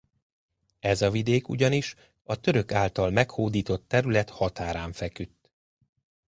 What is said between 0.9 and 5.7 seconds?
a vidék ugyanis a török által meghódított terület határán feküdt.